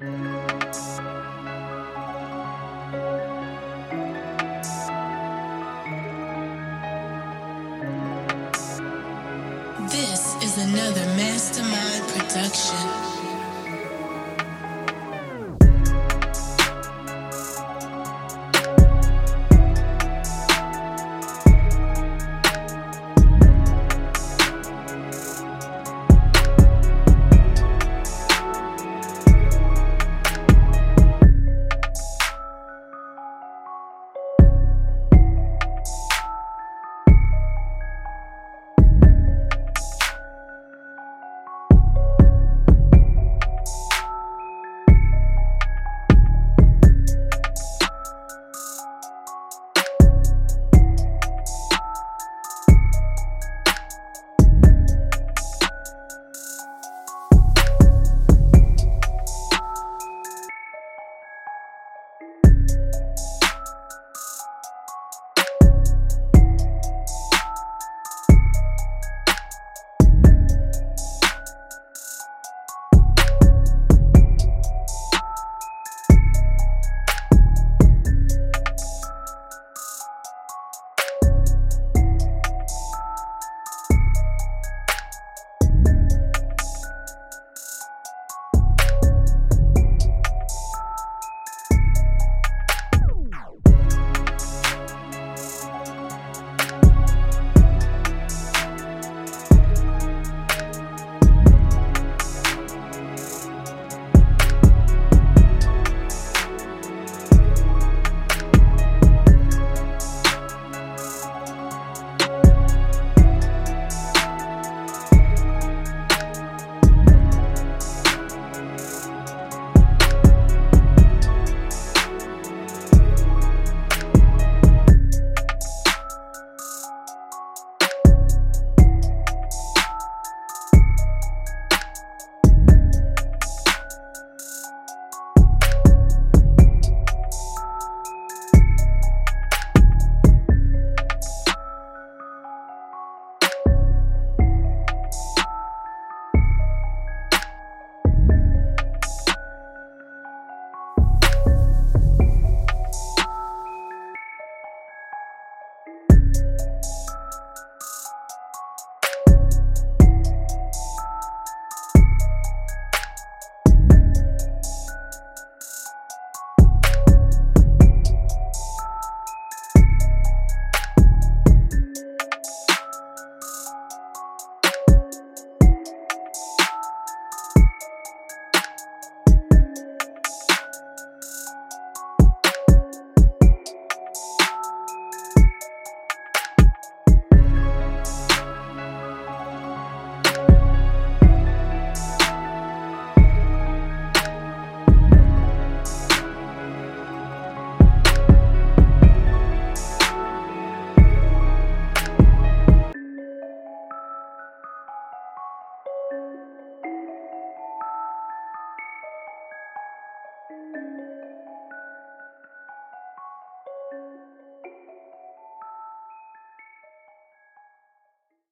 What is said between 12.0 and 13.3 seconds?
production.